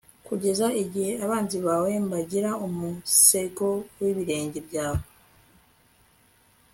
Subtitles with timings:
[0.27, 3.67] kugeza igihe abanzi bawe mbagira umusego
[4.01, 5.03] w'ibirenge byawe